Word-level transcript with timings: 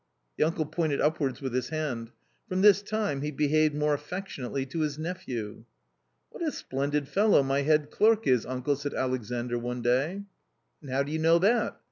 The 0.37 0.45
uncle 0.45 0.65
pointed 0.65 0.99
upwards 0.99 1.41
with 1.41 1.53
his 1.53 1.69
hand. 1.69 2.11
From 2.49 2.63
this 2.63 2.81
time 2.81 3.21
he 3.21 3.29
behaved 3.29 3.75
more 3.75 3.93
affectionately 3.93 4.65
to 4.65 4.79
his 4.79 4.97
nephew." 4.97 5.65
What 6.31 6.41
a 6.41 6.51
splendid 6.51 7.07
fellow 7.07 7.43
my 7.43 7.61
head 7.61 7.91
clerk 7.91 8.25
is, 8.25 8.43
uncle!" 8.43 8.75
said 8.77 8.95
Alexandr 8.95 9.59
one 9.59 9.83
day." 9.83 10.23
And 10.81 10.89
how 10.89 11.03
do 11.03 11.11
you 11.11 11.19
know 11.19 11.37
that? 11.37 11.79